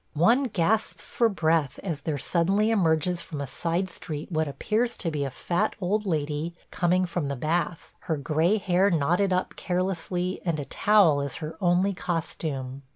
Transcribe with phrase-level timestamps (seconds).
[0.15, 5.11] One gasps for breath as there suddenly emerges from a side street what appears to
[5.11, 10.41] be a fat old lady coming from the bath, her gray hair knotted up carelessly
[10.43, 12.81] and a towel as her only costume.